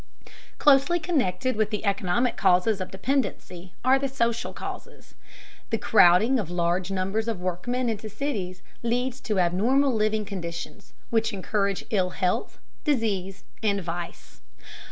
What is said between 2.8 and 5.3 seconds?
of dependency are the social causes.